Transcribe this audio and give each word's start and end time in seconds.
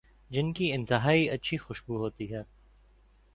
جن 0.31 0.51
کی 0.53 0.71
انتہائی 0.73 1.29
اچھی 1.29 1.57
خوشبو 1.57 1.97
ہوتی 1.97 2.31
ہے 2.33 2.41